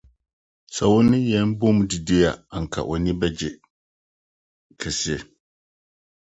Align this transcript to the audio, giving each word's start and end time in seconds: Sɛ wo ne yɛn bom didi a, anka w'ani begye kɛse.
Sɛ 0.75 0.83
wo 0.91 0.99
ne 1.09 1.17
yɛn 1.29 1.49
bom 1.59 1.77
didi 1.89 2.17
a, 2.29 2.31
anka 2.55 2.79
w'ani 2.87 3.11
begye 3.19 3.49
kɛse. 4.79 5.15